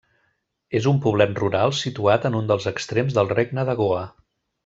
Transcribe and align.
És 0.79 0.85
un 0.91 0.95
poblet 1.03 1.35
rural 1.41 1.75
situat 1.81 2.25
en 2.31 2.37
un 2.41 2.49
dels 2.53 2.67
extrems 2.73 3.19
del 3.19 3.31
Regne 3.35 3.67
de 3.71 3.77
Goa. 3.83 4.01